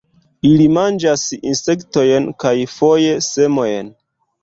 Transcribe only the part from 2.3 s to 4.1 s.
kaj foje semojn.